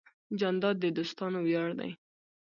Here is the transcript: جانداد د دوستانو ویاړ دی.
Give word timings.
جانداد 0.39 0.75
د 0.83 0.85
دوستانو 0.97 1.39
ویاړ 1.45 1.69
دی. 1.79 1.91